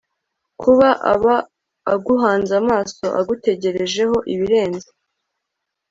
[0.61, 1.35] kuko aba
[1.93, 4.89] aguhanze amaso, agutegerejeho ibirenze